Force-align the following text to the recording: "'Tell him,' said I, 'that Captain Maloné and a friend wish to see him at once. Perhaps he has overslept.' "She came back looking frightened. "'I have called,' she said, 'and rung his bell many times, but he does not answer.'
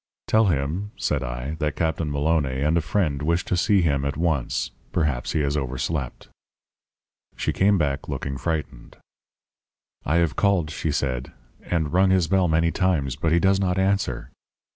"'Tell 0.25 0.47
him,' 0.47 0.89
said 0.97 1.21
I, 1.21 1.57
'that 1.59 1.75
Captain 1.75 2.09
Maloné 2.11 2.65
and 2.67 2.75
a 2.75 2.81
friend 2.81 3.21
wish 3.21 3.45
to 3.45 3.55
see 3.55 3.83
him 3.83 4.03
at 4.03 4.17
once. 4.17 4.71
Perhaps 4.91 5.33
he 5.33 5.41
has 5.41 5.55
overslept.' 5.55 6.27
"She 7.35 7.53
came 7.53 7.77
back 7.77 8.09
looking 8.09 8.35
frightened. 8.35 8.97
"'I 10.03 10.15
have 10.15 10.35
called,' 10.35 10.71
she 10.71 10.89
said, 10.89 11.31
'and 11.61 11.93
rung 11.93 12.09
his 12.09 12.27
bell 12.27 12.47
many 12.47 12.71
times, 12.71 13.15
but 13.15 13.31
he 13.31 13.37
does 13.37 13.59
not 13.59 13.77
answer.' 13.77 14.31